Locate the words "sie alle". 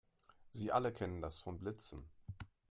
0.51-0.91